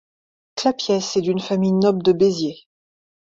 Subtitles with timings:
[0.55, 2.63] Clapiès est d'une famille noble de Béziers.